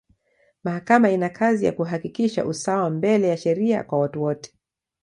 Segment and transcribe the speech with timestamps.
[0.63, 4.53] Mahakama ina kazi ya kuhakikisha usawa mbele ya sheria kwa watu wote.